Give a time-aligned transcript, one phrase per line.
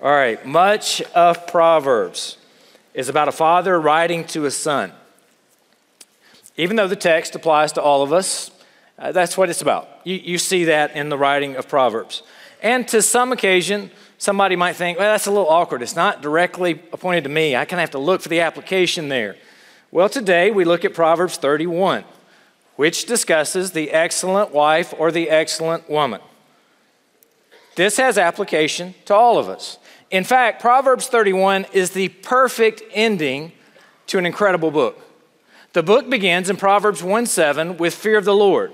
[0.00, 2.36] All right, much of Proverbs
[2.94, 4.92] is about a father writing to a son.
[6.56, 8.50] Even though the text applies to all of us,
[8.98, 9.88] uh, that's what it's about.
[10.04, 12.22] You, you see that in the writing of Proverbs.
[12.62, 15.82] And to some occasion, somebody might think, well, that's a little awkward.
[15.82, 17.56] It's not directly appointed to me.
[17.56, 19.36] I kind of have to look for the application there.
[19.90, 22.04] Well, today we look at Proverbs 31,
[22.76, 26.20] which discusses the excellent wife or the excellent woman.
[27.76, 29.78] This has application to all of us.
[30.14, 33.50] In fact, Proverbs 31 is the perfect ending
[34.06, 35.00] to an incredible book.
[35.72, 38.72] The book begins in Proverbs 1 7 with fear of the Lord.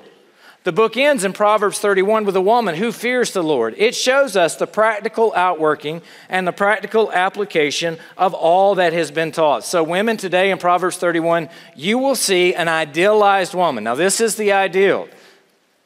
[0.64, 3.74] The book ends in Proverbs 31 with a woman who fears the Lord.
[3.78, 9.32] It shows us the practical outworking and the practical application of all that has been
[9.32, 9.64] taught.
[9.64, 13.84] So, women today in Proverbs 31, you will see an idealized woman.
[13.84, 15.08] Now, this is the ideal.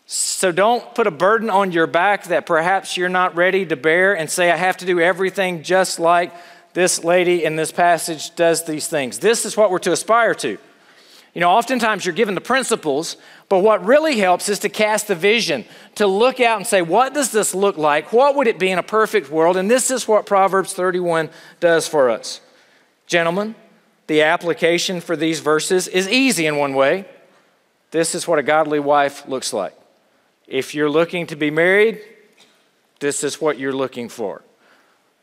[0.06, 4.14] So, don't put a burden on your back that perhaps you're not ready to bear
[4.14, 6.32] and say, I have to do everything just like
[6.74, 9.18] this lady in this passage does these things.
[9.18, 10.58] This is what we're to aspire to.
[11.32, 13.16] You know, oftentimes you're given the principles,
[13.48, 15.64] but what really helps is to cast the vision,
[15.96, 18.12] to look out and say, what does this look like?
[18.12, 19.56] What would it be in a perfect world?
[19.56, 22.40] And this is what Proverbs 31 does for us.
[23.06, 23.56] Gentlemen,
[24.06, 27.06] the application for these verses is easy in one way.
[27.90, 29.74] This is what a godly wife looks like.
[30.46, 32.00] If you're looking to be married,
[33.00, 34.42] this is what you're looking for.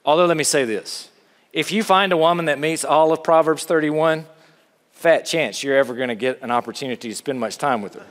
[0.04, 1.10] Although, let me say this
[1.54, 4.26] if you find a woman that meets all of Proverbs 31,
[4.94, 8.06] fat chance you're ever going to get an opportunity to spend much time with her.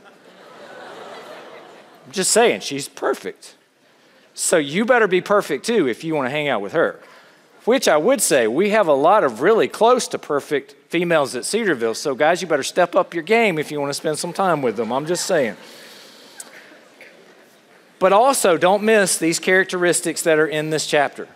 [2.07, 3.55] I'm just saying, she's perfect.
[4.35, 7.01] So you better be perfect too if you want to hang out with her.
[7.65, 11.45] Which I would say, we have a lot of really close to perfect females at
[11.45, 11.95] Cedarville.
[11.95, 14.63] So, guys, you better step up your game if you want to spend some time
[14.63, 14.93] with them.
[14.93, 15.57] I'm just saying.
[18.01, 21.29] But also, don't miss these characteristics that are in this chapter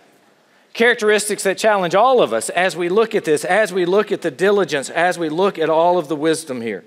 [0.75, 4.21] characteristics that challenge all of us as we look at this, as we look at
[4.21, 6.83] the diligence, as we look at all of the wisdom here.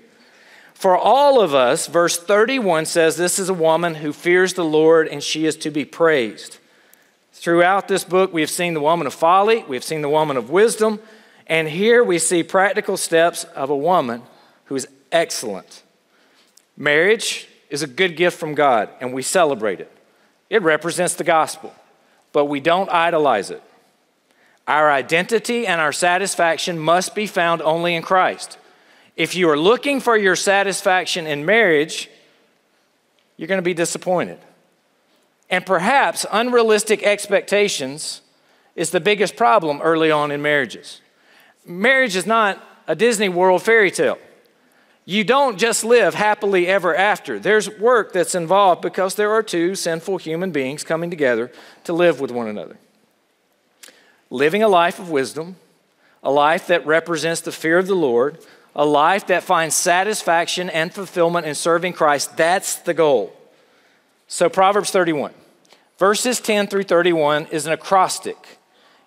[0.75, 5.07] For all of us, verse 31 says this is a woman who fears the Lord
[5.07, 6.59] and she is to be praised.
[7.33, 10.37] Throughout this book, we have seen the woman of folly, we have seen the woman
[10.37, 10.99] of wisdom,
[11.47, 14.21] and here we see practical steps of a woman
[14.65, 15.83] who is excellent.
[16.77, 19.91] Marriage is a good gift from God, and we celebrate it.
[20.49, 21.73] It represents the gospel,
[22.31, 23.61] but we don't idolize it.
[24.67, 28.57] Our identity and our satisfaction must be found only in Christ.
[29.15, 32.09] If you are looking for your satisfaction in marriage,
[33.37, 34.39] you're going to be disappointed.
[35.49, 38.21] And perhaps unrealistic expectations
[38.75, 41.01] is the biggest problem early on in marriages.
[41.65, 44.17] Marriage is not a Disney World fairy tale.
[45.09, 47.39] You don't just live happily ever after.
[47.39, 51.51] There's work that's involved because there are two sinful human beings coming together
[51.85, 52.77] to live with one another
[54.29, 55.55] living a life of wisdom,
[56.21, 58.37] a life that represents the fear of the Lord,
[58.75, 62.37] a life that finds satisfaction and fulfillment in serving Christ.
[62.37, 63.35] That's the goal.
[64.27, 65.33] So, Proverbs 31,
[65.97, 68.59] verses 10 through 31 is an acrostic.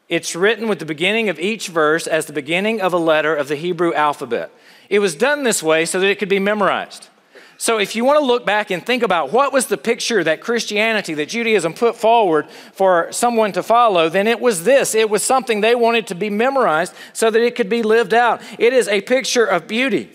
[0.08, 3.46] It's written with the beginning of each verse as the beginning of a letter of
[3.46, 4.50] the Hebrew alphabet.
[4.92, 7.08] It was done this way so that it could be memorized.
[7.56, 10.42] So, if you want to look back and think about what was the picture that
[10.42, 14.94] Christianity, that Judaism put forward for someone to follow, then it was this.
[14.94, 18.42] It was something they wanted to be memorized so that it could be lived out.
[18.58, 20.10] It is a picture of beauty.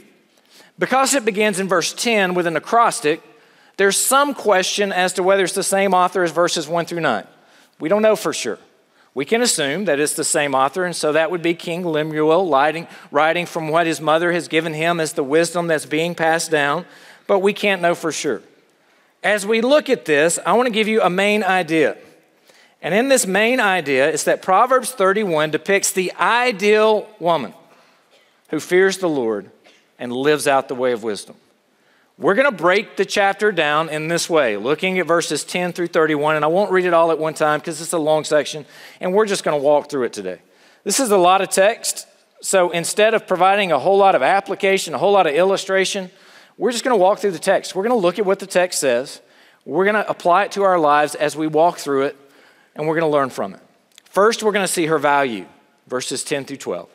[0.78, 3.24] Because it begins in verse 10 with an acrostic,
[3.78, 7.26] there's some question as to whether it's the same author as verses 1 through 9.
[7.80, 8.60] We don't know for sure.
[9.18, 12.52] We can assume that it's the same author, and so that would be King Lemuel
[12.52, 16.52] writing, writing from what his mother has given him as the wisdom that's being passed
[16.52, 16.86] down
[17.28, 18.42] but we can't know for sure.
[19.22, 21.98] As we look at this, I want to give you a main idea.
[22.82, 27.54] And in this main idea is that Proverbs 31 depicts the ideal woman
[28.50, 29.52] who fears the Lord
[30.00, 31.36] and lives out the way of wisdom.
[32.20, 35.88] We're going to break the chapter down in this way, looking at verses 10 through
[35.88, 38.66] 31, and I won't read it all at one time because it's a long section,
[39.00, 40.40] and we're just going to walk through it today.
[40.84, 42.08] This is a lot of text,
[42.42, 46.10] so instead of providing a whole lot of application, a whole lot of illustration,
[46.58, 47.75] we're just going to walk through the text.
[47.75, 49.22] We're going to look at what the text says.
[49.63, 52.18] We're going to apply it to our lives as we walk through it,
[52.75, 53.62] and we're going to learn from it.
[54.06, 55.46] First, we're going to see her value,
[55.86, 56.90] verses 10 through 12.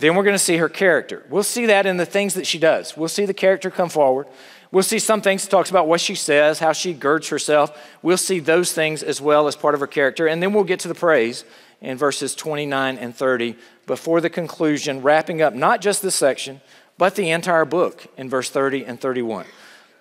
[0.00, 1.24] Then we're going to see her character.
[1.28, 2.96] We'll see that in the things that she does.
[2.96, 4.26] We'll see the character come forward.
[4.72, 7.76] We'll see some things talks about what she says, how she girds herself.
[8.00, 10.26] We'll see those things as well as part of her character.
[10.26, 11.44] And then we'll get to the praise
[11.82, 13.56] in verses 29 and 30
[13.86, 16.62] before the conclusion, wrapping up not just this section,
[16.96, 19.44] but the entire book in verse 30 and 31.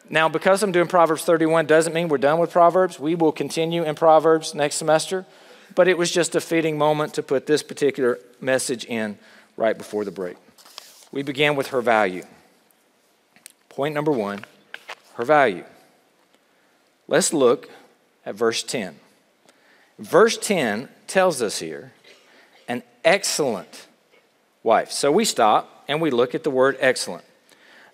[0.10, 3.00] Now, because I'm doing Proverbs 31 doesn't mean we're done with Proverbs.
[3.00, 5.26] We will continue in Proverbs next semester.
[5.76, 9.18] but it was just a fitting moment to put this particular message in
[9.60, 10.38] right before the break.
[11.12, 12.24] We began with her value.
[13.68, 14.46] Point number one
[15.16, 15.66] her value.
[17.10, 17.70] Let's look
[18.26, 18.96] at verse 10.
[19.98, 21.92] Verse 10 tells us here
[22.70, 23.88] an excellent
[24.64, 24.92] wife.
[24.92, 27.26] So we stop and we look at the word excellent.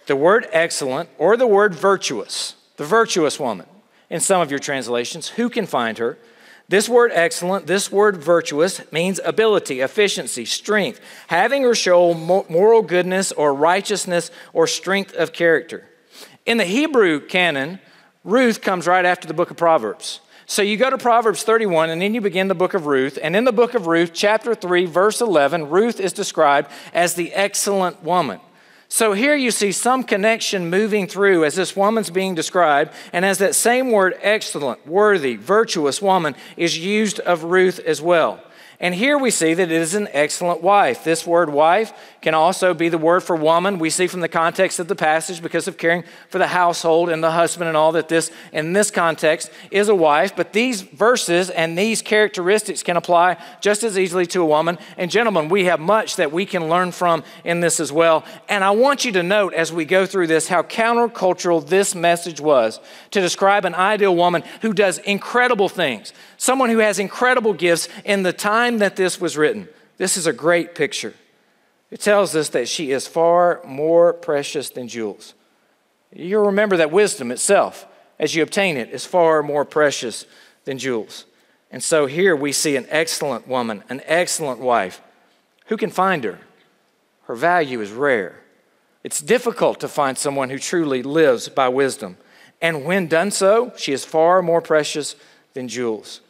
[0.05, 3.65] The word excellent or the word virtuous, the virtuous woman
[4.07, 6.19] in some of your translations, who can find her?
[6.67, 13.31] This word excellent, this word virtuous means ability, efficiency, strength, having or show moral goodness
[13.31, 15.87] or righteousness or strength of character.
[16.45, 17.79] In the Hebrew canon,
[18.23, 20.21] Ruth comes right after the book of Proverbs.
[20.47, 23.17] So you go to Proverbs 31 and then you begin the book of Ruth.
[23.21, 27.33] And in the book of Ruth, chapter 3, verse 11, Ruth is described as the
[27.33, 28.39] excellent woman.
[28.95, 33.39] So here you see some connection moving through as this woman's being described, and as
[33.39, 38.39] that same word, excellent, worthy, virtuous woman, is used of Ruth as well.
[38.79, 41.03] And here we see that it is an excellent wife.
[41.03, 43.79] This word wife can also be the word for woman.
[43.79, 47.23] We see from the context of the passage, because of caring for the household and
[47.23, 50.35] the husband and all, that this, in this context, is a wife.
[50.35, 54.77] But these verses and these characteristics can apply just as easily to a woman.
[54.97, 58.25] And gentlemen, we have much that we can learn from in this as well.
[58.49, 62.41] And I want you to note as we go through this how countercultural this message
[62.41, 62.81] was
[63.11, 68.23] to describe an ideal woman who does incredible things someone who has incredible gifts in
[68.23, 69.67] the time that this was written.
[69.97, 71.13] This is a great picture.
[71.91, 75.33] It tells us that she is far more precious than jewels.
[76.11, 77.85] You'll remember that wisdom itself,
[78.19, 80.25] as you obtain it, is far more precious
[80.65, 81.25] than jewels.
[81.71, 85.01] And so here we see an excellent woman, an excellent wife.
[85.67, 86.39] Who can find her?
[87.23, 88.41] Her value is rare.
[89.03, 92.17] It's difficult to find someone who truly lives by wisdom.
[92.61, 95.15] And when done so, she is far more precious
[95.53, 96.21] than jewels.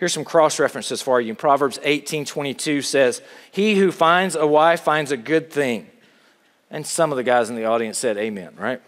[0.00, 1.34] Here's some cross references for you.
[1.34, 3.20] Proverbs 18 22 says,
[3.52, 5.90] He who finds a wife finds a good thing.
[6.70, 8.80] And some of the guys in the audience said, Amen, right?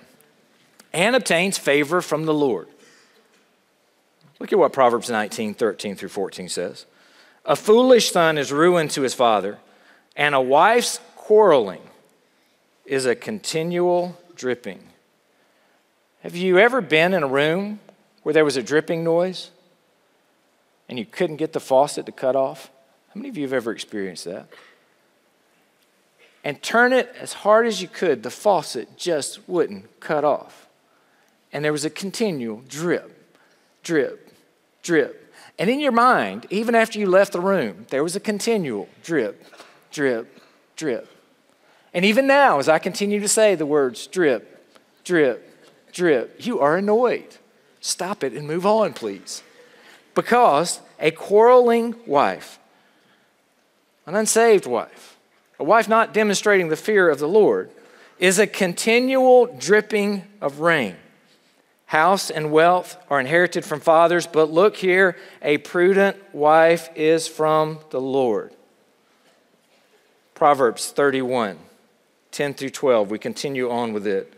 [0.91, 2.67] And obtains favor from the Lord.
[4.41, 6.87] Look at what Proverbs 19 13 through 14 says.
[7.45, 9.59] A foolish son is ruin to his father,
[10.17, 11.83] and a wife's quarreling
[12.87, 14.81] is a continual dripping.
[16.23, 17.81] Have you ever been in a room
[18.23, 19.51] where there was a dripping noise?
[20.93, 22.71] And you couldn't get the faucet to cut off?
[23.15, 24.47] How many of you have ever experienced that?
[26.45, 30.69] And turn it as hard as you could, the faucet just wouldn't cut off.
[31.51, 33.35] And there was a continual drip,
[33.83, 34.35] drip,
[34.83, 35.35] drip.
[35.59, 39.47] And in your mind, even after you left the room, there was a continual drip,
[39.93, 40.43] drip,
[40.77, 41.09] drip.
[41.95, 44.63] And even now, as I continue to say the words drip,
[45.05, 47.39] drip, drip, you are annoyed.
[47.81, 49.43] Stop it and move on, please.
[50.15, 52.59] Because a quarreling wife,
[54.07, 55.17] an unsaved wife,
[55.59, 57.71] a wife not demonstrating the fear of the Lord,
[58.19, 60.97] is a continual dripping of rain.
[61.87, 67.81] House and wealth are inherited from fathers, but look here, a prudent wife is from
[67.91, 68.55] the Lord.
[70.35, 71.59] Proverbs 31,
[72.31, 73.11] 10 through 12.
[73.11, 74.33] We continue on with it.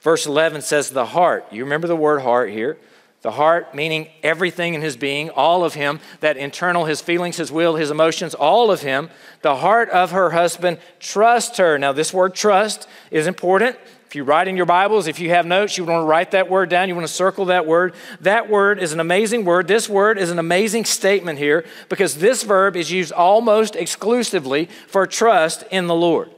[0.00, 2.78] Verse 11 says, The heart, you remember the word heart here,
[3.22, 7.52] the heart, meaning everything in his being, all of him, that internal, his feelings, his
[7.52, 9.10] will, his emotions, all of him.
[9.42, 11.78] The heart of her husband, trust her.
[11.78, 13.76] Now, this word trust is important.
[14.06, 16.50] If you write in your Bibles, if you have notes, you want to write that
[16.50, 17.94] word down, you want to circle that word.
[18.20, 19.68] That word is an amazing word.
[19.68, 25.06] This word is an amazing statement here because this verb is used almost exclusively for
[25.06, 26.28] trust in the Lord.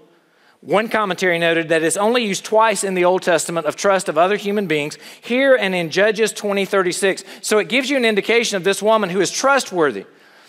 [0.65, 4.17] One commentary noted that it's only used twice in the Old Testament of trust of
[4.17, 7.23] other human beings, here and in Judges 20 36.
[7.43, 10.07] So it gives you an indication of this woman who is trustworthy.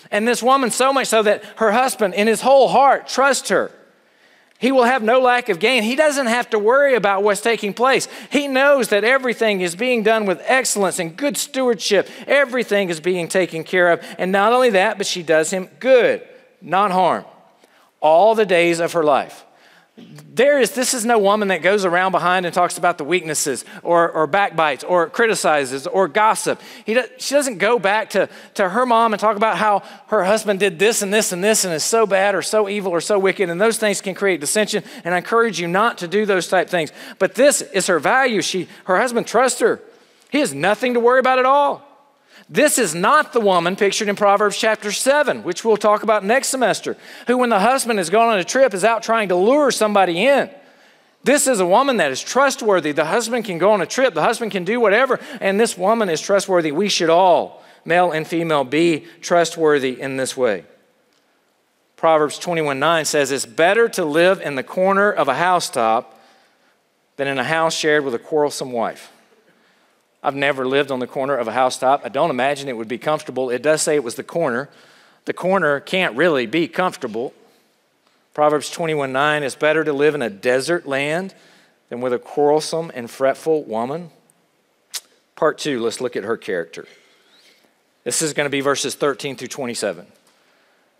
[0.09, 3.71] And this woman, so much so that her husband, in his whole heart, trusts her.
[4.57, 5.83] He will have no lack of gain.
[5.83, 8.07] He doesn't have to worry about what's taking place.
[8.31, 12.09] He knows that everything is being done with excellence and good stewardship.
[12.25, 14.01] Everything is being taken care of.
[14.17, 16.25] And not only that, but she does him good,
[16.61, 17.25] not harm,
[17.99, 19.45] all the days of her life.
[19.97, 23.63] There is, this is no woman that goes around behind and talks about the weaknesses
[23.81, 26.59] or, or backbites or criticizes or gossip.
[26.85, 30.25] He does, she doesn't go back to, to her mom and talk about how her
[30.25, 32.99] husband did this and this and this and is so bad or so evil or
[32.99, 33.49] so wicked.
[33.49, 34.83] And those things can create dissension.
[35.05, 36.91] And I encourage you not to do those type things.
[37.17, 38.41] But this is her value.
[38.41, 39.81] She, her husband trusts her.
[40.29, 41.94] He has nothing to worry about at all.
[42.47, 46.49] This is not the woman pictured in Proverbs chapter 7, which we'll talk about next
[46.49, 49.71] semester, who, when the husband has gone on a trip, is out trying to lure
[49.71, 50.49] somebody in.
[51.23, 52.91] This is a woman that is trustworthy.
[52.91, 56.07] The husband can go on a trip, the husband can do whatever, and this woman
[56.07, 56.71] is trustworthy.
[56.71, 60.65] We should all male and female, be trustworthy in this way.
[61.95, 66.19] Proverbs 21 9 says, It's better to live in the corner of a housetop
[67.15, 69.11] than in a house shared with a quarrelsome wife.
[70.25, 72.01] I've never lived on the corner of a housetop.
[72.03, 73.51] I don't imagine it would be comfortable.
[73.51, 74.69] It does say it was the corner.
[75.25, 77.31] The corner can't really be comfortable.
[78.33, 81.35] Proverbs 21 9 It's better to live in a desert land
[81.89, 84.09] than with a quarrelsome and fretful woman.
[85.35, 86.87] Part two, let's look at her character.
[88.03, 90.07] This is going to be verses 13 through 27.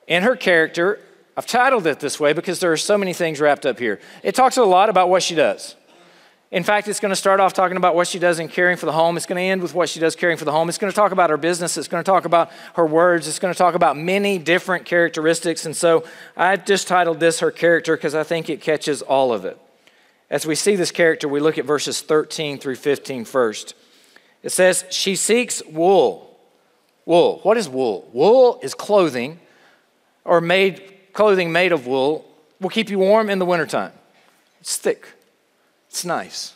[0.08, 1.00] In her character,
[1.36, 4.00] I've titled it this way because there are so many things wrapped up here.
[4.22, 5.76] It talks a lot about what she does.
[6.52, 8.86] In fact, it's going to start off talking about what she does in caring for
[8.86, 9.18] the home.
[9.18, 10.70] It's going to end with what she does caring for the home.
[10.70, 11.76] It's going to talk about her business.
[11.76, 13.28] It's going to talk about her words.
[13.28, 15.66] It's going to talk about many different characteristics.
[15.66, 16.06] And so
[16.38, 19.60] I've just titled this her character because I think it catches all of it.
[20.30, 23.74] As we see this character, we look at verses 13 through 15 first.
[24.44, 26.40] It says, She seeks wool.
[27.06, 27.40] Wool.
[27.44, 28.10] What is wool?
[28.14, 29.40] Wool is clothing
[30.24, 32.26] or made clothing made of wool
[32.60, 33.92] will keep you warm in the wintertime.
[34.60, 35.08] It's thick.
[35.96, 36.54] It's nice.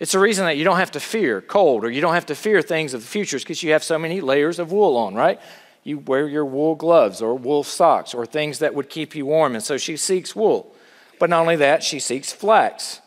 [0.00, 2.34] It's a reason that you don't have to fear cold or you don't have to
[2.34, 5.38] fear things of the future because you have so many layers of wool on, right?
[5.82, 9.54] You wear your wool gloves or wool socks or things that would keep you warm.
[9.54, 10.74] And so she seeks wool.
[11.20, 13.02] But not only that, she seeks flax.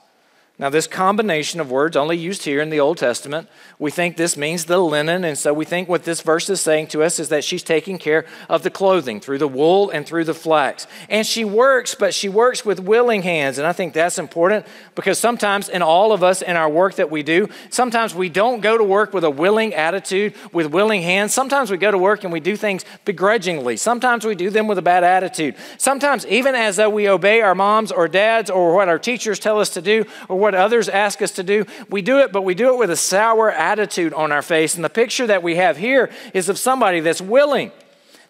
[0.59, 3.47] Now, this combination of words only used here in the Old Testament,
[3.77, 5.23] we think this means the linen.
[5.23, 7.99] And so we think what this verse is saying to us is that she's taking
[7.99, 10.87] care of the clothing through the wool and through the flax.
[11.09, 13.59] And she works, but she works with willing hands.
[13.59, 17.11] And I think that's important because sometimes in all of us in our work that
[17.11, 21.35] we do, sometimes we don't go to work with a willing attitude, with willing hands.
[21.35, 23.77] Sometimes we go to work and we do things begrudgingly.
[23.77, 25.55] Sometimes we do them with a bad attitude.
[25.77, 29.59] Sometimes, even as though we obey our moms or dads or what our teachers tell
[29.59, 32.55] us to do or what others ask us to do, we do it, but we
[32.55, 34.75] do it with a sour attitude on our face.
[34.75, 37.71] And the picture that we have here is of somebody that's willing.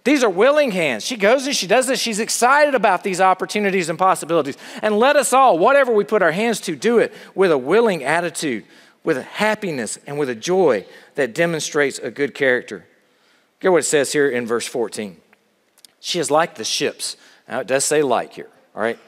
[0.04, 1.06] These are willing hands.
[1.06, 2.00] She goes and she does this.
[2.00, 4.58] She's excited about these opportunities and possibilities.
[4.82, 8.06] And let us all, whatever we put our hands to, do it with a willing
[8.06, 8.64] attitude,
[9.04, 12.86] with a happiness, and with a joy that demonstrates a good character.
[13.60, 15.18] Get what it says here in verse 14.
[16.00, 17.18] She is like the ships.
[17.50, 19.00] Now, it does say like here, all right?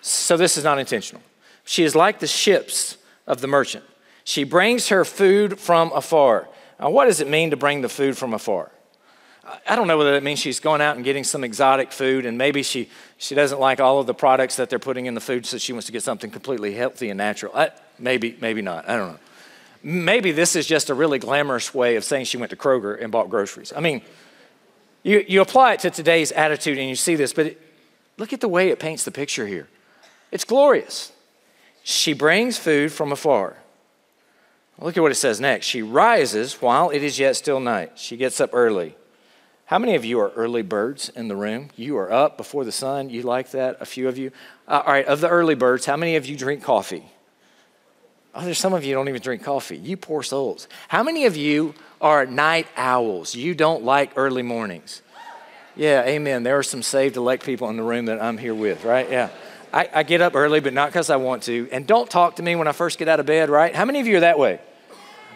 [0.00, 1.22] So this is not intentional.
[1.64, 3.84] She is like the ships of the merchant.
[4.24, 6.48] She brings her food from afar.
[6.80, 8.70] Now, what does it mean to bring the food from afar?
[9.66, 12.38] I don't know whether that means she's going out and getting some exotic food, and
[12.38, 15.44] maybe she, she doesn't like all of the products that they're putting in the food,
[15.44, 17.54] so she wants to get something completely healthy and natural.
[17.54, 18.88] I, maybe, maybe not.
[18.88, 19.18] I don't know.
[19.82, 23.12] Maybe this is just a really glamorous way of saying she went to Kroger and
[23.12, 23.70] bought groceries.
[23.76, 24.00] I mean,
[25.02, 27.60] you, you apply it to today's attitude and you see this, but it,
[28.16, 29.68] look at the way it paints the picture here.
[30.32, 31.12] It's glorious.
[31.86, 33.58] She brings food from afar.
[34.80, 35.66] Look at what it says next.
[35.66, 37.92] She rises while it is yet still night.
[37.96, 38.96] She gets up early.
[39.66, 41.68] How many of you are early birds in the room?
[41.76, 43.10] You are up before the sun.
[43.10, 43.76] You like that?
[43.80, 44.32] A few of you?
[44.66, 47.04] Uh, all right, of the early birds, how many of you drink coffee?
[48.34, 49.76] Oh, there's some of you don't even drink coffee.
[49.76, 50.68] You poor souls.
[50.88, 53.34] How many of you are night owls?
[53.34, 55.02] You don't like early mornings.
[55.76, 56.44] Yeah, amen.
[56.44, 59.10] There are some saved elect people in the room that I'm here with, right?
[59.10, 59.28] Yeah.
[59.74, 61.68] I, I get up early, but not because I want to.
[61.72, 63.74] And don't talk to me when I first get out of bed, right?
[63.74, 64.60] How many of you are that way?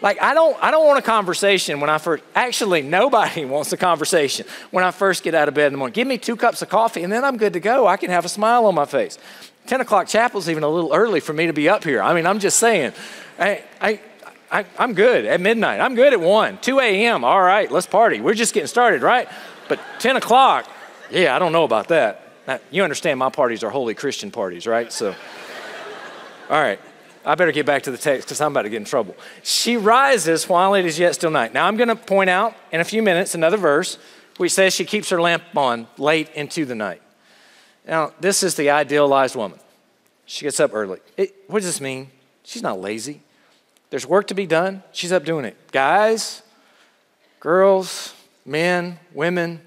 [0.01, 3.77] Like I don't I don't want a conversation when I first actually nobody wants a
[3.77, 5.93] conversation when I first get out of bed in the morning.
[5.93, 7.85] Give me two cups of coffee and then I'm good to go.
[7.85, 9.17] I can have a smile on my face.
[9.67, 12.01] 10 o'clock chapel's even a little early for me to be up here.
[12.01, 12.93] I mean, I'm just saying.
[13.37, 13.99] I, I,
[14.49, 15.79] I, am good at midnight.
[15.79, 17.23] I'm good at 1, 2 a.m.
[17.23, 18.19] All right, let's party.
[18.19, 19.29] We're just getting started, right?
[19.67, 20.67] But 10 o'clock,
[21.11, 22.28] yeah, I don't know about that.
[22.49, 24.91] Now, you understand my parties are holy Christian parties, right?
[24.91, 25.13] So,
[26.49, 26.79] all right.
[27.23, 29.15] I better get back to the text because I'm about to get in trouble.
[29.43, 31.53] She rises while it is yet still night.
[31.53, 33.99] Now, I'm going to point out in a few minutes another verse
[34.37, 37.03] which says she keeps her lamp on late into the night.
[37.87, 39.59] Now, this is the idealized woman.
[40.25, 41.01] She gets up early.
[41.17, 42.09] It, what does this mean?
[42.41, 43.21] She's not lazy.
[43.91, 44.81] There's work to be done.
[44.91, 45.55] She's up doing it.
[45.71, 46.41] Guys,
[47.39, 49.61] girls, men, women,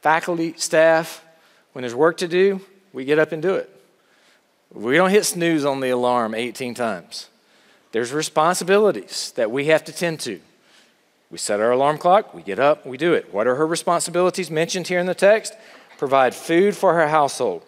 [0.00, 1.22] faculty, staff,
[1.76, 2.62] when there's work to do,
[2.94, 3.68] we get up and do it.
[4.72, 7.28] We don't hit snooze on the alarm 18 times.
[7.92, 10.40] There's responsibilities that we have to tend to.
[11.30, 13.30] We set our alarm clock, we get up, we do it.
[13.30, 15.52] What are her responsibilities mentioned here in the text?
[15.98, 17.62] Provide food for her household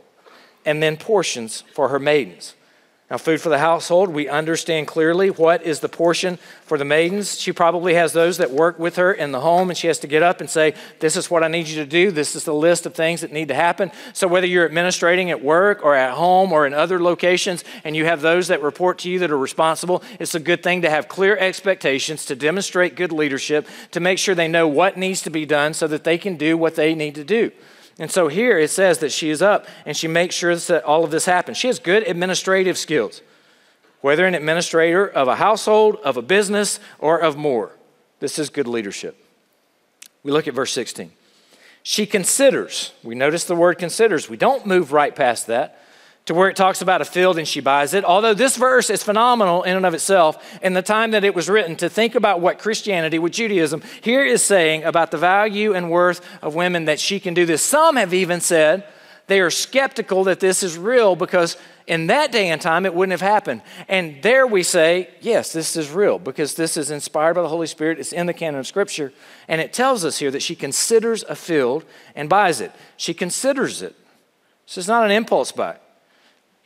[0.64, 2.54] and then portions for her maidens.
[3.10, 6.36] Now, food for the household, we understand clearly what is the portion
[6.66, 7.40] for the maidens.
[7.40, 10.06] She probably has those that work with her in the home, and she has to
[10.06, 12.10] get up and say, This is what I need you to do.
[12.10, 13.92] This is the list of things that need to happen.
[14.12, 18.04] So, whether you're administrating at work or at home or in other locations, and you
[18.04, 21.08] have those that report to you that are responsible, it's a good thing to have
[21.08, 25.46] clear expectations, to demonstrate good leadership, to make sure they know what needs to be
[25.46, 27.52] done so that they can do what they need to do.
[27.98, 31.04] And so here it says that she is up and she makes sure that all
[31.04, 31.56] of this happens.
[31.56, 33.22] She has good administrative skills,
[34.00, 37.72] whether an administrator of a household, of a business, or of more.
[38.20, 39.16] This is good leadership.
[40.22, 41.12] We look at verse 16.
[41.82, 42.92] She considers.
[43.02, 44.28] We notice the word considers.
[44.28, 45.80] We don't move right past that
[46.28, 48.04] to where it talks about a field and she buys it.
[48.04, 51.48] Although this verse is phenomenal in and of itself, in the time that it was
[51.48, 55.90] written, to think about what Christianity, what Judaism, here is saying about the value and
[55.90, 57.62] worth of women that she can do this.
[57.62, 58.84] Some have even said
[59.26, 61.56] they are skeptical that this is real because
[61.86, 63.62] in that day and time it wouldn't have happened.
[63.88, 67.66] And there we say, yes, this is real because this is inspired by the Holy
[67.66, 67.98] Spirit.
[67.98, 69.14] It's in the canon of Scripture.
[69.48, 72.72] And it tells us here that she considers a field and buys it.
[72.98, 73.96] She considers it.
[74.66, 75.78] This is not an impulse buy.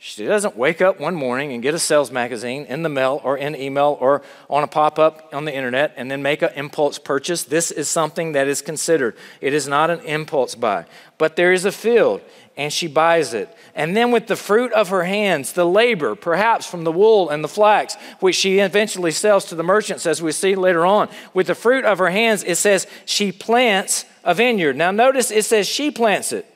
[0.05, 3.37] She doesn't wake up one morning and get a sales magazine in the mail or
[3.37, 6.99] in email or on a pop up on the internet and then make an impulse
[6.99, 7.43] purchase.
[7.43, 9.15] This is something that is considered.
[9.39, 10.87] It is not an impulse buy.
[11.17, 12.19] But there is a field
[12.57, 13.47] and she buys it.
[13.75, 17.41] And then with the fruit of her hands, the labor, perhaps from the wool and
[17.41, 21.47] the flax, which she eventually sells to the merchants, as we see later on, with
[21.47, 24.75] the fruit of her hands, it says she plants a vineyard.
[24.75, 26.52] Now notice it says she plants it.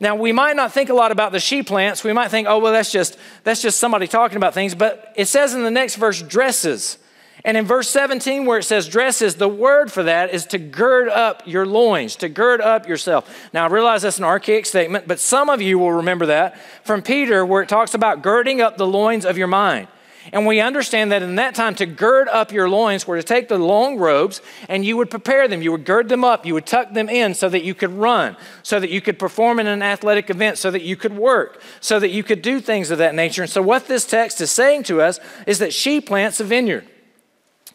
[0.00, 2.02] Now, we might not think a lot about the she plants.
[2.02, 4.74] We might think, oh, well, that's just, that's just somebody talking about things.
[4.74, 6.98] But it says in the next verse, dresses.
[7.44, 11.08] And in verse 17, where it says dresses, the word for that is to gird
[11.08, 13.50] up your loins, to gird up yourself.
[13.52, 17.02] Now, I realize that's an archaic statement, but some of you will remember that from
[17.02, 19.88] Peter, where it talks about girding up the loins of your mind.
[20.32, 23.48] And we understand that in that time to gird up your loins were to take
[23.48, 25.60] the long robes and you would prepare them.
[25.60, 26.46] You would gird them up.
[26.46, 29.60] You would tuck them in so that you could run, so that you could perform
[29.60, 32.90] in an athletic event, so that you could work, so that you could do things
[32.90, 33.42] of that nature.
[33.42, 36.88] And so, what this text is saying to us is that she plants a vineyard.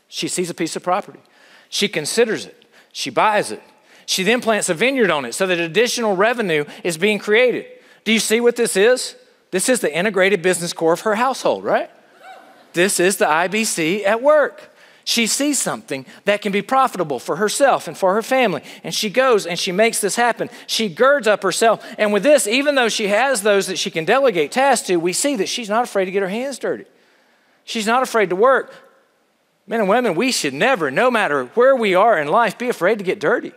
[0.07, 1.19] She sees a piece of property,
[1.69, 3.61] she considers it, she buys it.
[4.07, 7.67] She then plants a vineyard on it so that additional revenue is being created.
[8.05, 9.15] Do you see what this is?
[9.51, 11.91] This is the integrated business core of her household, right?
[12.73, 14.69] This is the IBC at work.
[15.03, 18.61] She sees something that can be profitable for herself and for her family.
[18.83, 20.51] And she goes and she makes this happen.
[20.67, 21.83] She girds up herself.
[21.97, 25.13] And with this, even though she has those that she can delegate tasks to, we
[25.13, 26.85] see that she's not afraid to get her hands dirty.
[27.63, 28.71] She's not afraid to work.
[29.65, 32.99] Men and women, we should never, no matter where we are in life, be afraid
[32.99, 33.53] to get dirty.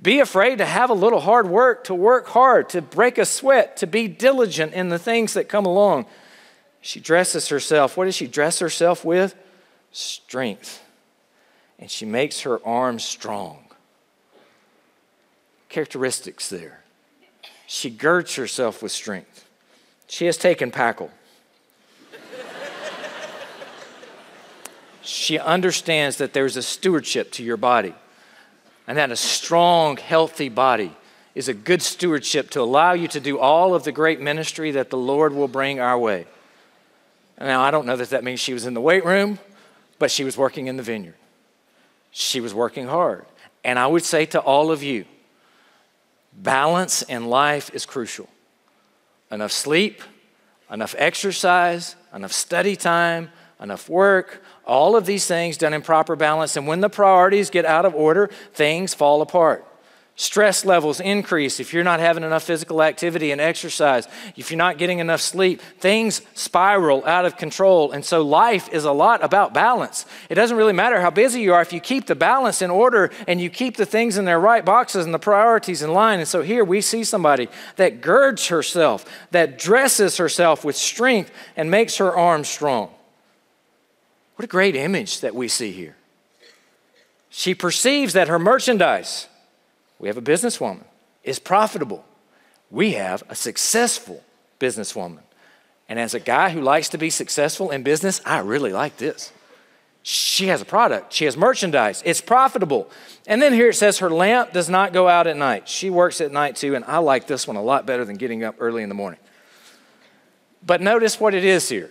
[0.00, 3.76] Be afraid to have a little hard work, to work hard, to break a sweat,
[3.78, 6.06] to be diligent in the things that come along.
[6.80, 7.96] She dresses herself.
[7.96, 9.34] What does she dress herself with?
[9.92, 10.82] Strength.
[11.78, 13.64] And she makes her arms strong.
[15.68, 16.82] Characteristics there.
[17.66, 19.46] She girds herself with strength.
[20.06, 21.10] She has taken Packle.
[25.02, 27.94] she understands that there's a stewardship to your body,
[28.86, 30.96] and that a strong, healthy body
[31.34, 34.90] is a good stewardship to allow you to do all of the great ministry that
[34.90, 36.26] the Lord will bring our way.
[37.40, 39.38] Now, I don't know that that means she was in the weight room,
[39.98, 41.14] but she was working in the vineyard.
[42.10, 43.26] She was working hard.
[43.64, 45.04] And I would say to all of you,
[46.32, 48.28] balance in life is crucial.
[49.30, 50.02] Enough sleep,
[50.70, 56.56] enough exercise, enough study time, enough work, all of these things done in proper balance.
[56.56, 59.64] And when the priorities get out of order, things fall apart.
[60.20, 64.76] Stress levels increase if you're not having enough physical activity and exercise, if you're not
[64.76, 67.92] getting enough sleep, things spiral out of control.
[67.92, 70.06] And so life is a lot about balance.
[70.28, 73.12] It doesn't really matter how busy you are if you keep the balance in order
[73.28, 76.18] and you keep the things in their right boxes and the priorities in line.
[76.18, 81.70] And so here we see somebody that girds herself, that dresses herself with strength and
[81.70, 82.90] makes her arms strong.
[84.34, 85.94] What a great image that we see here.
[87.30, 89.28] She perceives that her merchandise,
[89.98, 90.84] we have a businesswoman,
[91.24, 92.04] It's profitable.
[92.70, 94.22] We have a successful
[94.60, 95.20] businesswoman.
[95.88, 99.32] And as a guy who likes to be successful in business, I really like this.
[100.02, 102.90] She has a product, she has merchandise, it's profitable.
[103.26, 105.68] And then here it says her lamp does not go out at night.
[105.68, 108.44] She works at night too, and I like this one a lot better than getting
[108.44, 109.20] up early in the morning.
[110.64, 111.90] But notice what it is here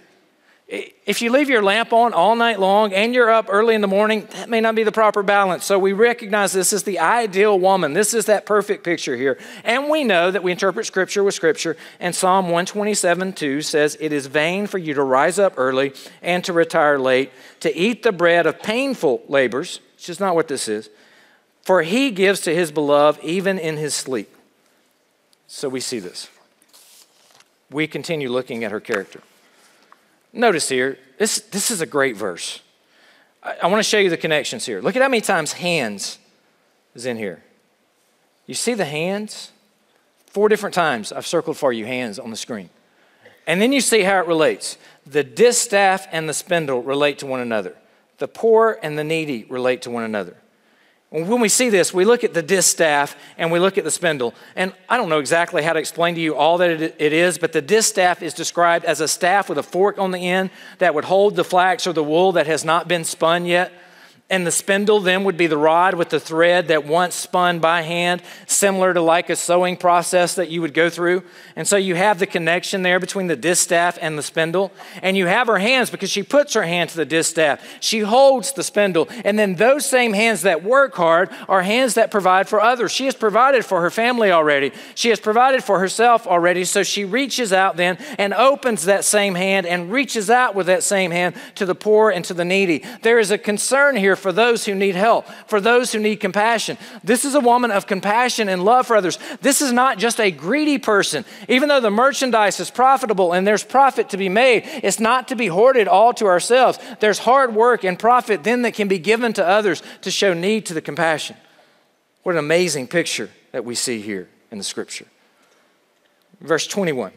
[0.69, 3.87] If you leave your lamp on all night long and you're up early in the
[3.87, 5.63] morning, that may not be the proper balance.
[5.63, 7.93] So we recognize this is the ideal woman.
[7.93, 9.37] This is that perfect picture here.
[9.63, 11.77] And we know that we interpret Scripture with Scripture.
[12.01, 16.43] And Psalm 127 2 says, It is vain for you to rise up early and
[16.43, 20.67] to retire late, to eat the bread of painful labors, which is not what this
[20.67, 20.89] is,
[21.61, 24.35] for he gives to his beloved even in his sleep.
[25.47, 26.29] So we see this.
[27.71, 29.21] We continue looking at her character.
[30.33, 32.61] Notice here, this, this is a great verse.
[33.41, 34.81] I, I want to show you the connections here.
[34.81, 36.19] Look at how many times hands
[36.95, 37.43] is in here.
[38.45, 39.51] You see the hands?
[40.27, 42.69] Four different times I've circled for you hands on the screen.
[43.47, 44.77] And then you see how it relates.
[45.05, 47.75] The distaff and the spindle relate to one another.
[48.17, 50.35] The poor and the needy relate to one another.
[51.09, 54.33] When we see this, we look at the distaff and we look at the spindle.
[54.57, 57.53] And I don't know exactly how to explain to you all that it is, but
[57.53, 61.05] the distaff is described as a staff with a fork on the end that would
[61.05, 63.71] hold the flax or the wool that has not been spun yet.
[64.29, 67.83] And the spindle then would be the rod with the thread that once spun by
[67.83, 71.23] hand, similar to like a sewing process that you would go through.
[71.55, 74.73] And so you have the connection there between the distaff and the spindle.
[75.01, 77.65] And you have her hands because she puts her hand to the distaff.
[77.79, 79.07] She holds the spindle.
[79.23, 82.91] And then those same hands that work hard are hands that provide for others.
[82.91, 84.73] She has provided for her family already.
[84.93, 86.65] She has provided for herself already.
[86.65, 90.83] So she reaches out then and opens that same hand and reaches out with that
[90.83, 92.83] same hand to the poor and to the needy.
[93.03, 96.77] There is a concern here for those who need help, for those who need compassion.
[97.03, 99.19] This is a woman of compassion and love for others.
[99.41, 101.25] This is not just a greedy person.
[101.47, 105.35] Even though the merchandise is profitable and there's profit to be made, it's not to
[105.35, 106.79] be hoarded all to ourselves.
[106.99, 110.65] There's hard work and profit then that can be given to others to show need
[110.67, 111.35] to the compassion.
[112.23, 115.05] What an amazing picture that we see here in the scripture.
[116.41, 117.11] Verse 21,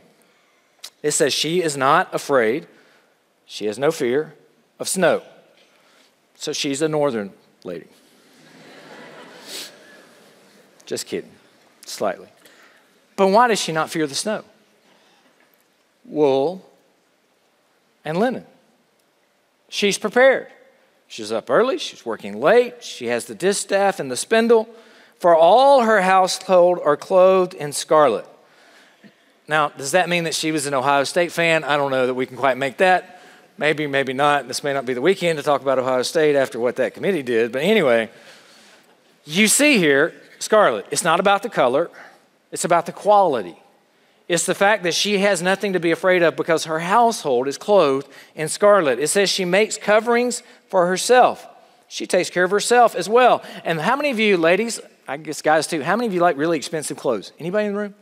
[1.03, 2.67] it says, She is not afraid,
[3.45, 4.35] she has no fear
[4.79, 5.23] of snow.
[6.41, 7.87] So she's a northern lady.
[10.87, 11.31] Just kidding,
[11.85, 12.29] slightly.
[13.15, 14.43] But why does she not fear the snow?
[16.07, 16.67] Wool
[18.07, 18.47] and linen.
[19.69, 20.47] She's prepared.
[21.09, 24.67] She's up early, she's working late, she has the distaff and the spindle.
[25.19, 28.27] For all her household are clothed in scarlet.
[29.47, 31.65] Now, does that mean that she was an Ohio State fan?
[31.65, 33.20] I don't know that we can quite make that
[33.61, 34.49] Maybe, maybe not.
[34.49, 37.23] This may not be the weekend to talk about Ohio State after what that committee
[37.23, 37.53] did.
[37.53, 38.09] But anyway,
[39.27, 41.91] you see here, Scarlet, it's not about the color,
[42.51, 43.63] it's about the quality.
[44.29, 47.59] It's the fact that she has nothing to be afraid of because her household is
[47.59, 48.99] clothed in scarlet.
[48.99, 51.47] It says she makes coverings for herself.
[51.89, 53.43] She takes care of herself as well.
[53.65, 56.39] And how many of you, ladies, I guess guys too, how many of you like
[56.39, 57.33] really expensive clothes?
[57.39, 57.95] Anybody in the room?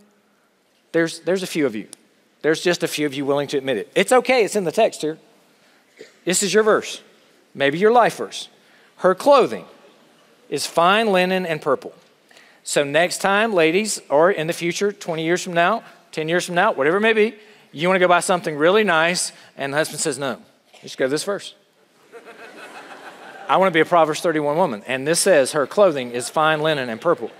[0.92, 1.88] There's, there's a few of you.
[2.42, 3.90] There's just a few of you willing to admit it.
[3.96, 5.18] It's okay, it's in the text here.
[6.24, 7.02] This is your verse,
[7.54, 8.48] maybe your life verse.
[8.98, 9.64] Her clothing
[10.48, 11.94] is fine linen and purple.
[12.64, 15.82] So, next time, ladies, or in the future, 20 years from now,
[16.12, 17.34] 10 years from now, whatever it may be,
[17.72, 20.42] you want to go buy something really nice, and the husband says, No,
[20.82, 21.54] just go this verse.
[23.48, 26.60] I want to be a Proverbs 31 woman, and this says her clothing is fine
[26.60, 27.30] linen and purple.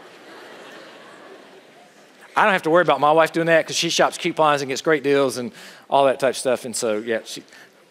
[2.34, 4.68] I don't have to worry about my wife doing that because she shops coupons and
[4.68, 5.52] gets great deals and
[5.90, 6.64] all that type of stuff.
[6.64, 7.42] And so, yeah, she,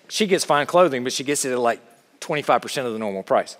[0.07, 1.81] she gets fine clothing, but she gets it at like
[2.19, 3.57] 25% of the normal price,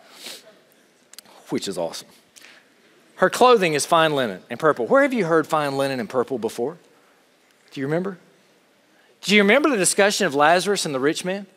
[1.50, 2.08] which is awesome.
[3.16, 4.86] Her clothing is fine linen and purple.
[4.86, 6.78] Where have you heard fine linen and purple before?
[7.72, 8.20] Do you remember?
[9.22, 11.48] Do you remember the discussion of Lazarus and the rich man?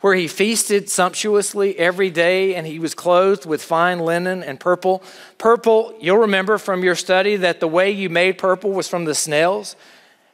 [0.00, 5.02] Where he feasted sumptuously every day and he was clothed with fine linen and purple.
[5.36, 9.14] Purple, you'll remember from your study that the way you made purple was from the
[9.14, 9.76] snails.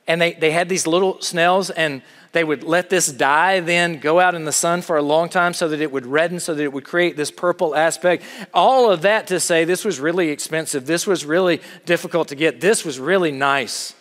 [0.07, 2.01] And they, they had these little snails, and
[2.37, 5.55] they would let this dye then go out in the sun for a long time
[5.55, 8.23] so that it would redden, so that it would create this purple aspect.
[8.53, 10.87] All of that to say this was really expensive.
[10.87, 12.61] This was really difficult to get.
[12.61, 13.95] This was really nice.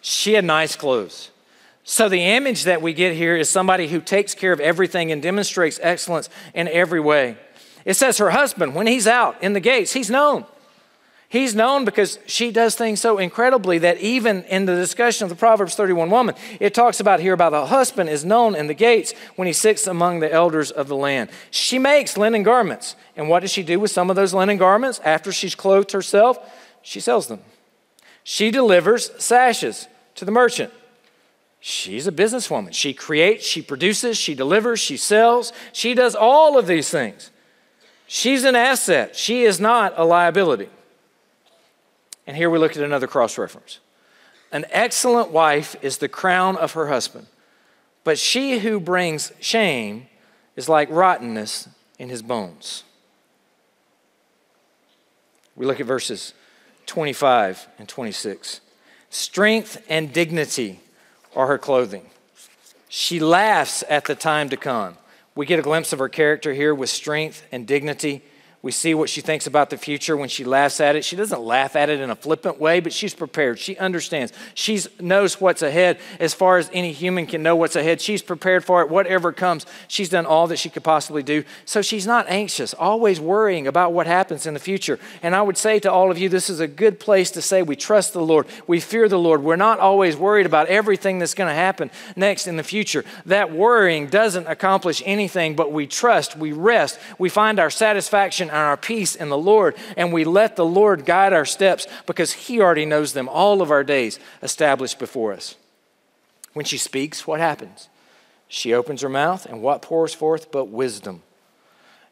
[0.00, 1.30] She had nice clothes.
[1.84, 5.20] So the image that we get here is somebody who takes care of everything and
[5.20, 7.36] demonstrates excellence in every way.
[7.84, 10.46] It says her husband, when he's out in the gates, he's known.
[11.34, 15.34] He's known because she does things so incredibly that even in the discussion of the
[15.34, 19.12] Proverbs 31 woman, it talks about here about the husband is known in the gates
[19.34, 21.30] when he sits among the elders of the land.
[21.50, 22.94] She makes linen garments.
[23.16, 26.38] And what does she do with some of those linen garments after she's clothed herself?
[26.82, 27.40] She sells them.
[28.22, 30.72] She delivers sashes to the merchant.
[31.58, 32.74] She's a businesswoman.
[32.74, 35.52] She creates, she produces, she delivers, she sells.
[35.72, 37.32] She does all of these things.
[38.06, 39.16] She's an asset.
[39.16, 40.68] She is not a liability.
[42.26, 43.80] And here we look at another cross reference.
[44.52, 47.26] An excellent wife is the crown of her husband,
[48.04, 50.06] But she who brings shame
[50.56, 52.84] is like rottenness in his bones.
[55.56, 56.34] We look at verses
[56.86, 58.60] 25 and 26.
[59.10, 60.80] Strength and dignity
[61.34, 62.10] are her clothing.
[62.88, 64.98] She laughs at the time to come.
[65.34, 68.22] We get a glimpse of her character here with strength and dignity.
[68.64, 71.04] We see what she thinks about the future when she laughs at it.
[71.04, 73.58] She doesn't laugh at it in a flippant way, but she's prepared.
[73.58, 74.32] She understands.
[74.54, 78.00] She knows what's ahead as far as any human can know what's ahead.
[78.00, 79.66] She's prepared for it, whatever comes.
[79.86, 81.44] She's done all that she could possibly do.
[81.66, 84.98] So she's not anxious, always worrying about what happens in the future.
[85.22, 87.62] And I would say to all of you, this is a good place to say
[87.62, 89.42] we trust the Lord, we fear the Lord.
[89.42, 93.04] We're not always worried about everything that's going to happen next in the future.
[93.26, 98.62] That worrying doesn't accomplish anything, but we trust, we rest, we find our satisfaction and
[98.62, 102.60] our peace in the Lord, and we let the Lord guide our steps because He
[102.60, 105.56] already knows them all of our days established before us.
[106.52, 107.88] When she speaks, what happens?
[108.46, 111.24] She opens her mouth, and what pours forth but wisdom?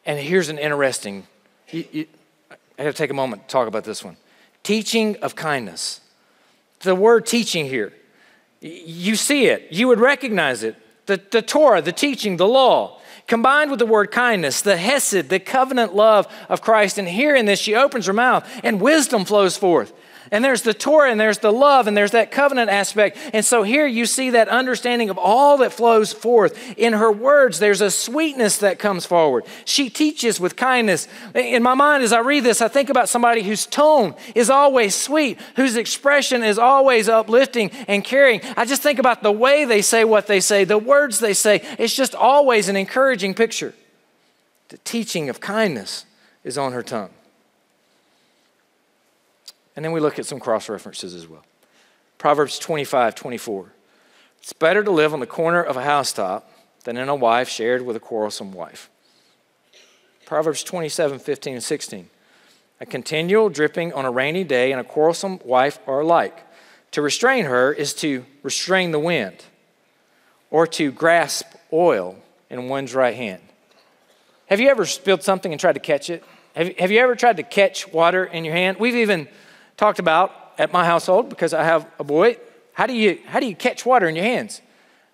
[0.05, 1.29] And here's an interesting,
[1.71, 2.07] you, you,
[2.51, 4.17] I have to take a moment to talk about this one.
[4.65, 6.01] Teaching of kindness.
[6.81, 7.93] The word teaching here,
[8.61, 10.75] you see it, you would recognize it.
[11.07, 15.41] The, the Torah, the teaching, the law combined with the word kindness, the hesed, the
[15.41, 16.99] covenant love of Christ.
[16.99, 19.93] And here in this, she opens her mouth and wisdom flows forth.
[20.33, 23.19] And there's the Torah, and there's the love, and there's that covenant aspect.
[23.35, 26.59] And so here you see that understanding of all that flows forth.
[26.79, 29.45] In her words, there's a sweetness that comes forward.
[29.67, 31.07] She teaches with kindness.
[31.35, 34.95] In my mind, as I read this, I think about somebody whose tone is always
[34.95, 38.41] sweet, whose expression is always uplifting and caring.
[38.57, 41.61] I just think about the way they say what they say, the words they say.
[41.79, 43.75] It's just always an encouraging picture.
[44.71, 46.07] The teaching of kindness
[46.43, 47.11] is on her tongue.
[49.75, 51.45] And then we look at some cross references as well.
[52.19, 53.73] Proverbs 25, 24.
[54.39, 56.51] It's better to live on the corner of a housetop
[56.85, 58.91] than in a wife shared with a quarrelsome wife.
[60.27, 62.11] Proverbs 27, 15, and 16.
[62.81, 66.37] A continual dripping on a rainy day and a quarrelsome wife are alike.
[66.93, 69.45] To restrain her is to restrain the wind,
[70.51, 72.17] or to grasp oil
[72.51, 73.41] in one's right hand.
[74.47, 76.23] Have you ever spilled something and tried to catch it?
[76.55, 78.79] Have, have you ever tried to catch water in your hand?
[78.79, 79.29] We've even
[79.77, 82.37] talked about at my household because I have a boy.
[82.75, 84.61] How do you how do you catch water in your hands?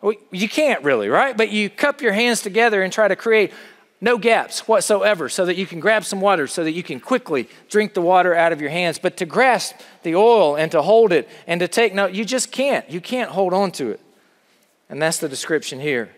[0.00, 1.36] Well, you can't really, right?
[1.36, 3.52] But you cup your hands together and try to create
[4.00, 7.48] no gaps whatsoever so that you can grab some water so that you can quickly
[7.68, 8.98] drink the water out of your hands.
[8.98, 12.52] But to grasp the oil and to hold it and to take no, you just
[12.52, 12.88] can't.
[12.88, 14.00] You can't hold on to it.
[14.88, 16.10] And that's the description here.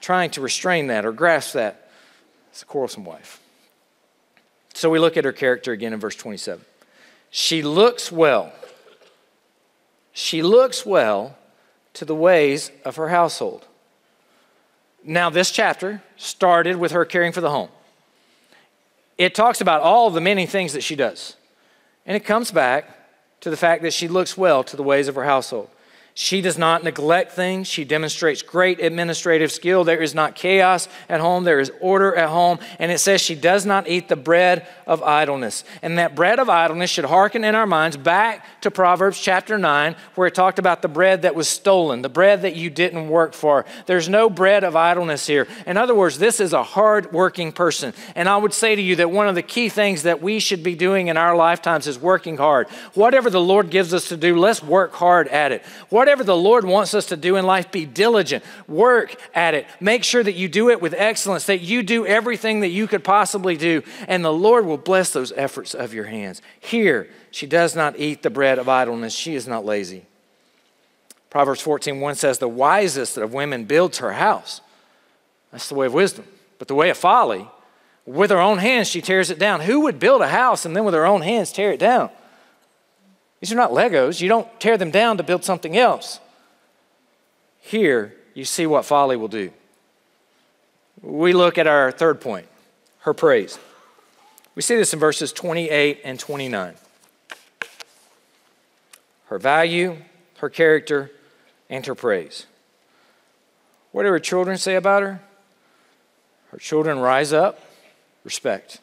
[0.00, 1.90] Trying to restrain that or grasp that.
[2.50, 3.40] It's a quarrelsome wife.
[4.74, 6.64] So we look at her character again in verse 27.
[7.36, 8.52] She looks well.
[10.12, 11.36] She looks well
[11.94, 13.66] to the ways of her household.
[15.02, 17.70] Now, this chapter started with her caring for the home.
[19.18, 21.34] It talks about all the many things that she does.
[22.06, 22.96] And it comes back
[23.40, 25.70] to the fact that she looks well to the ways of her household.
[26.16, 27.66] She does not neglect things.
[27.66, 29.82] She demonstrates great administrative skill.
[29.82, 32.60] There is not chaos at home, there is order at home.
[32.78, 35.64] And it says she does not eat the bread of idleness.
[35.82, 39.96] And that bread of idleness should hearken in our minds back to Proverbs chapter 9,
[40.14, 43.32] where it talked about the bread that was stolen, the bread that you didn't work
[43.32, 43.64] for.
[43.86, 45.48] There's no bread of idleness here.
[45.66, 47.92] In other words, this is a hard working person.
[48.14, 50.62] And I would say to you that one of the key things that we should
[50.62, 52.68] be doing in our lifetimes is working hard.
[52.94, 55.64] Whatever the Lord gives us to do, let's work hard at it.
[55.88, 59.66] What Whatever the Lord wants us to do in life, be diligent, work at it.
[59.80, 63.02] Make sure that you do it with excellence, that you do everything that you could
[63.02, 66.42] possibly do, and the Lord will bless those efforts of your hands.
[66.60, 70.04] Here, she does not eat the bread of idleness, she is not lazy.
[71.30, 74.60] Proverbs 14 1 says, The wisest of women builds her house.
[75.52, 76.26] That's the way of wisdom.
[76.58, 77.48] But the way of folly,
[78.04, 79.62] with her own hands, she tears it down.
[79.62, 82.10] Who would build a house and then with her own hands tear it down?
[83.44, 84.22] These are not Legos.
[84.22, 86.18] You don't tear them down to build something else.
[87.60, 89.50] Here, you see what folly will do.
[91.02, 92.46] We look at our third point
[93.00, 93.58] her praise.
[94.54, 96.72] We see this in verses 28 and 29.
[99.26, 99.98] Her value,
[100.38, 101.10] her character,
[101.68, 102.46] and her praise.
[103.92, 105.20] What do her children say about her?
[106.50, 107.60] Her children rise up,
[108.24, 108.80] respect,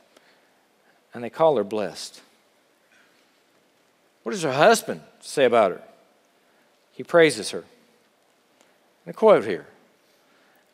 [1.16, 2.22] and they call her blessed.
[4.24, 5.82] What does her husband say about her?
[6.92, 7.64] He praises her.
[9.06, 9.68] And a quote here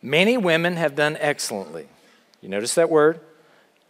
[0.01, 1.87] Many women have done excellently.
[2.41, 3.19] You notice that word?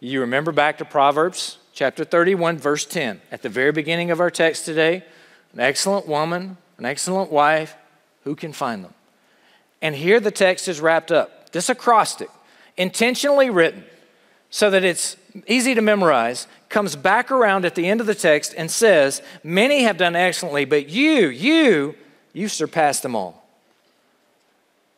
[0.00, 4.30] You remember back to Proverbs chapter 31, verse 10, at the very beginning of our
[4.30, 5.04] text today
[5.52, 7.74] an excellent woman, an excellent wife,
[8.24, 8.94] who can find them?
[9.80, 11.50] And here the text is wrapped up.
[11.52, 12.28] This acrostic,
[12.76, 13.84] intentionally written
[14.50, 15.16] so that it's
[15.46, 19.82] easy to memorize, comes back around at the end of the text and says, Many
[19.82, 21.94] have done excellently, but you, you,
[22.32, 23.46] you surpassed them all.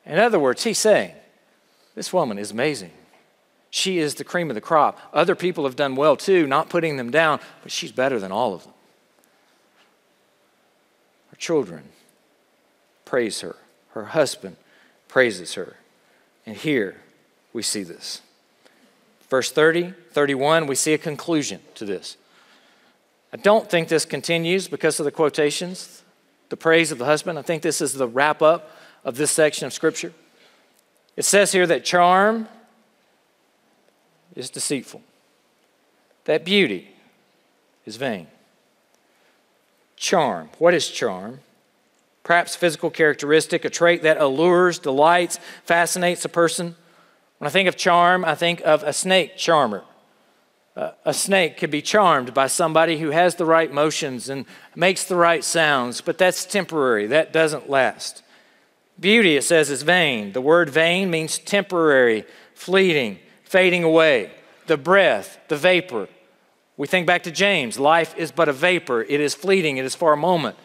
[0.05, 1.13] In other words, he's saying,
[1.95, 2.93] This woman is amazing.
[3.71, 4.99] She is the cream of the crop.
[5.13, 8.53] Other people have done well too, not putting them down, but she's better than all
[8.53, 8.73] of them.
[11.31, 11.85] Her children
[13.05, 13.57] praise her,
[13.93, 14.57] her husband
[15.07, 15.77] praises her.
[16.45, 16.97] And here
[17.53, 18.23] we see this.
[19.29, 22.17] Verse 30, 31, we see a conclusion to this.
[23.33, 26.03] I don't think this continues because of the quotations,
[26.49, 27.39] the praise of the husband.
[27.39, 30.13] I think this is the wrap up of this section of Scripture.
[31.17, 32.49] It says here that charm
[34.35, 35.03] is deceitful,
[36.25, 36.89] that beauty
[37.87, 38.27] is vain.
[39.97, 40.49] Charm.
[40.59, 41.41] What is charm?
[42.23, 46.75] Perhaps physical characteristic, a trait that allures, delights, fascinates a person.
[47.39, 49.83] When I think of charm, I think of a snake charmer.
[50.77, 55.17] A snake could be charmed by somebody who has the right motions and makes the
[55.17, 57.09] right sounds, but that's temporary.
[57.09, 58.23] That doesn't last.
[58.99, 60.33] Beauty, it says, is vain.
[60.33, 64.31] The word vain means temporary, fleeting, fading away.
[64.69, 66.09] The breath, the vapor.
[66.77, 69.95] We think back to James life is but a vapor, it is fleeting, it is
[69.95, 70.57] for a moment.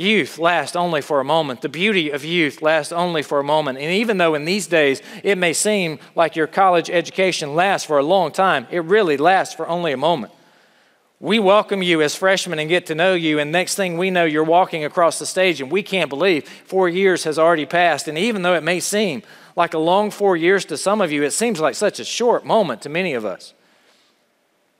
[0.00, 1.60] Youth lasts only for a moment.
[1.60, 3.76] The beauty of youth lasts only for a moment.
[3.76, 7.98] And even though in these days it may seem like your college education lasts for
[7.98, 10.32] a long time, it really lasts for only a moment.
[11.20, 14.24] We welcome you as freshmen and get to know you, and next thing we know,
[14.24, 18.08] you're walking across the stage, and we can't believe four years has already passed.
[18.08, 19.22] And even though it may seem
[19.54, 22.46] like a long four years to some of you, it seems like such a short
[22.46, 23.52] moment to many of us.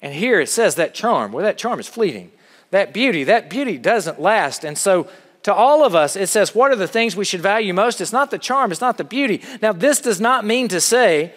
[0.00, 2.32] And here it says that charm, well, that charm is fleeting
[2.70, 3.24] that beauty.
[3.24, 4.64] That beauty doesn't last.
[4.64, 5.08] And so,
[5.44, 8.00] to all of us, it says, What are the things we should value most?
[8.00, 9.42] It's not the charm, it's not the beauty.
[9.62, 11.34] Now, this does not mean to say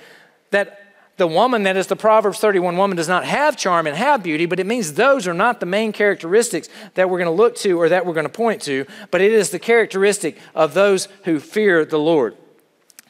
[0.52, 0.80] that
[1.18, 4.46] the woman that is the Proverbs 31 woman does not have charm and have beauty,
[4.46, 7.80] but it means those are not the main characteristics that we're going to look to
[7.80, 11.40] or that we're going to point to, but it is the characteristic of those who
[11.40, 12.36] fear the Lord.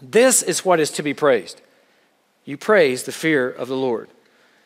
[0.01, 1.61] This is what is to be praised.
[2.43, 4.09] You praise the fear of the Lord.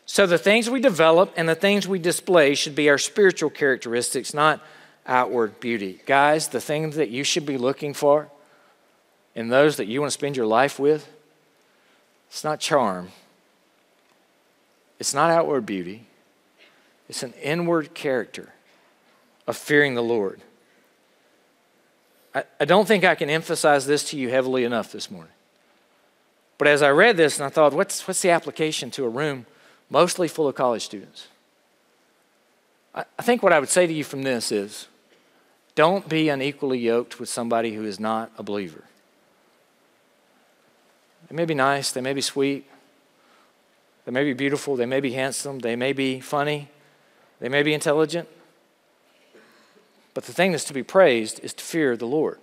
[0.08, 4.34] So the things we develop and the things we display should be our spiritual characteristics,
[4.34, 4.62] not
[5.06, 6.00] outward beauty.
[6.06, 8.30] Guys, the things that you should be looking for
[9.36, 11.08] and those that you want to spend your life with,
[12.30, 13.10] it's not charm.
[14.98, 16.08] It's not outward beauty.
[17.10, 18.54] It's an inward character
[19.46, 20.40] of fearing the Lord.
[22.34, 25.34] I, I don't think I can emphasize this to you heavily enough this morning.
[26.58, 29.46] But as I read this and I thought, what's, what's the application to a room
[29.90, 31.28] mostly full of college students.
[32.94, 34.88] I, think what I would say to you from this is
[35.76, 38.84] don't be unequally yoked with somebody who is not a believer.
[41.30, 42.66] They may be nice, they may be sweet,
[44.06, 46.70] they may be beautiful, they may be handsome, they may be funny,
[47.40, 48.28] they may be intelligent.
[50.16, 52.40] But the thing that's to be praised is to fear the Lord.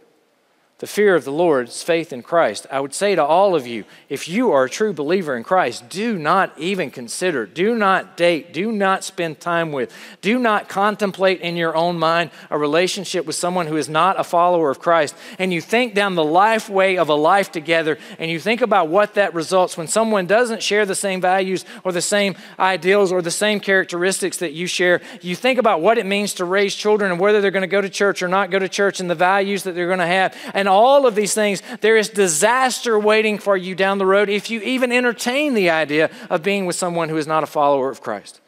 [0.78, 2.66] The fear of the Lord faith in Christ.
[2.68, 5.88] I would say to all of you, if you are a true believer in Christ,
[5.88, 11.40] do not even consider, do not date, do not spend time with, do not contemplate
[11.40, 15.14] in your own mind a relationship with someone who is not a follower of Christ.
[15.38, 18.88] And you think down the life way of a life together, and you think about
[18.88, 23.22] what that results when someone doesn't share the same values or the same ideals or
[23.22, 25.00] the same characteristics that you share.
[25.20, 27.80] You think about what it means to raise children and whether they're going to go
[27.80, 30.36] to church or not go to church and the values that they're going to have.
[30.52, 34.50] And all of these things, there is disaster waiting for you down the road if
[34.50, 38.00] you even entertain the idea of being with someone who is not a follower of
[38.00, 38.40] Christ.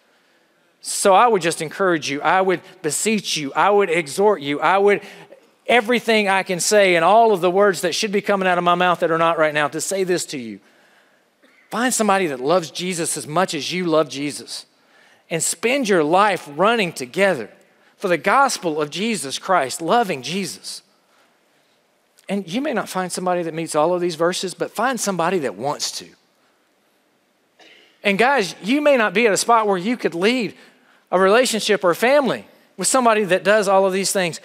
[0.80, 4.78] So I would just encourage you, I would beseech you, I would exhort you, I
[4.78, 5.02] would
[5.66, 8.64] everything I can say and all of the words that should be coming out of
[8.64, 10.60] my mouth that are not right now to say this to you.
[11.70, 14.66] Find somebody that loves Jesus as much as you love Jesus
[15.28, 17.50] and spend your life running together
[17.96, 20.82] for the gospel of Jesus Christ, loving Jesus.
[22.28, 25.38] And you may not find somebody that meets all of these verses, but find somebody
[25.40, 26.06] that wants to.
[28.02, 30.54] And guys, you may not be at a spot where you could lead
[31.10, 34.40] a relationship or a family with somebody that does all of these things,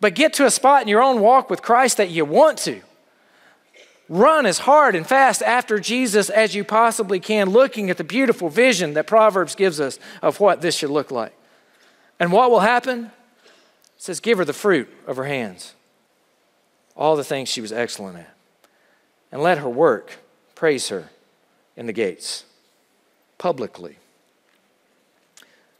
[0.00, 2.80] but get to a spot in your own walk with Christ that you want to.
[4.08, 8.48] Run as hard and fast after Jesus as you possibly can, looking at the beautiful
[8.48, 11.34] vision that Proverbs gives us of what this should look like.
[12.18, 13.06] And what will happen?
[13.44, 15.74] It says, Give her the fruit of her hands
[16.98, 18.34] all the things she was excellent at.
[19.30, 20.18] And let her work
[20.54, 21.10] praise her
[21.76, 22.44] in the gates
[23.38, 23.96] publicly.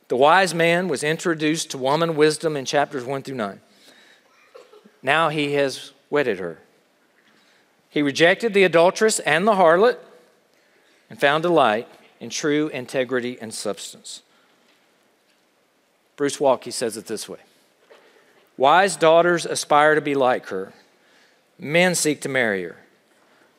[0.07, 3.61] The wise man was introduced to woman wisdom in chapters 1 through 9.
[5.03, 6.59] Now he has wedded her.
[7.91, 9.99] He rejected the adulteress and the harlot
[11.11, 11.89] and found delight
[12.21, 14.23] in true integrity and substance.
[16.17, 17.39] Bruce Waltke says it this way
[18.57, 20.73] Wise daughters aspire to be like her,
[21.59, 22.77] men seek to marry her,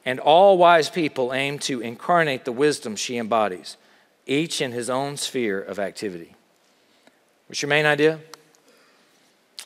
[0.05, 3.77] and all wise people aim to incarnate the wisdom she embodies,
[4.25, 6.35] each in his own sphere of activity.
[7.47, 8.19] What's your main idea?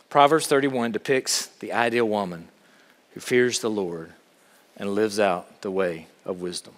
[0.09, 2.47] Proverbs 31 depicts the ideal woman
[3.13, 4.11] who fears the Lord
[4.77, 6.73] and lives out the way of wisdom.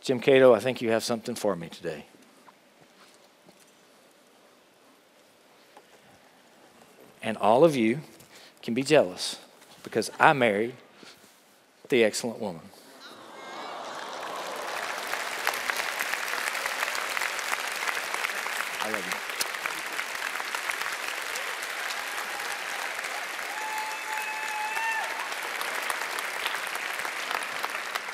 [0.00, 2.06] Jim Cato, I think you have something for me today.
[7.22, 8.00] And all of you
[8.62, 9.36] can be jealous
[9.88, 10.74] because I married
[11.88, 12.60] the excellent woman.
[18.82, 19.12] I love you.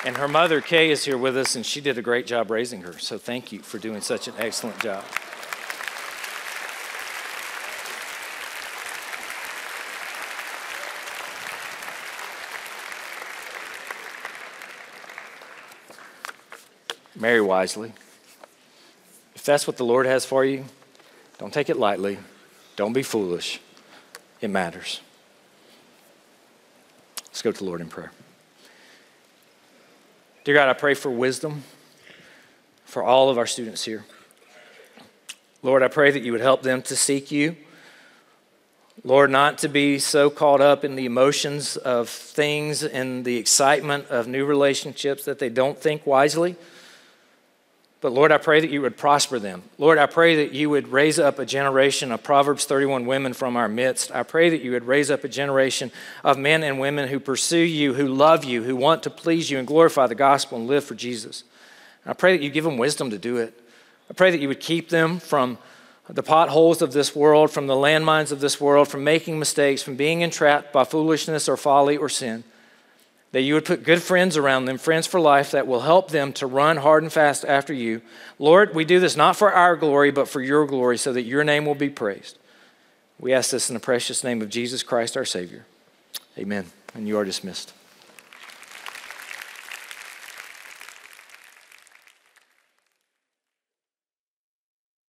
[0.07, 2.83] And her mother, Kay, is here with us, and she did a great job raising
[2.83, 2.93] her.
[2.99, 5.03] So thank you for doing such an excellent job.
[17.25, 17.91] Marry wisely.
[19.33, 20.65] If that's what the Lord has for you,
[21.39, 22.19] don't take it lightly.
[22.75, 23.59] Don't be foolish.
[24.41, 25.01] It matters.
[27.23, 28.11] Let's go to the Lord in prayer.
[30.43, 31.63] Dear God, I pray for wisdom
[32.85, 34.05] for all of our students here.
[35.63, 37.55] Lord, I pray that you would help them to seek you.
[39.03, 44.09] Lord, not to be so caught up in the emotions of things and the excitement
[44.09, 46.55] of new relationships that they don't think wisely.
[48.05, 49.63] But Lord, I pray that you would prosper them.
[49.79, 53.57] Lord, I pray that you would raise up a generation of Proverbs 31 women from
[53.57, 54.13] our midst.
[54.13, 55.91] I pray that you would raise up a generation
[56.23, 59.57] of men and women who pursue you, who love you, who want to please you
[59.57, 61.45] and glorify the gospel and live for Jesus.
[62.03, 63.59] And I pray that you give them wisdom to do it.
[64.07, 65.57] I pray that you would keep them from
[66.07, 69.95] the potholes of this world, from the landmines of this world, from making mistakes, from
[69.95, 72.43] being entrapped by foolishness or folly or sin
[73.31, 76.31] that you would put good friends around them, friends for life that will help them
[76.33, 78.01] to run hard and fast after you.
[78.39, 81.43] Lord, we do this not for our glory, but for your glory, so that your
[81.43, 82.37] name will be praised.
[83.19, 85.65] We ask this in the precious name of Jesus Christ, our Savior.
[86.37, 86.65] Amen.
[86.93, 87.73] And you are dismissed.